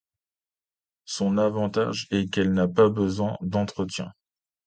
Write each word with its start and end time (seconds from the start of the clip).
Son 1.05 1.37
avantage 1.37 2.07
est 2.09 2.27
qu'elle 2.33 2.53
n'a 2.53 2.67
pas 2.67 2.89
besoin 2.89 3.37
d'entretien. 3.41 4.11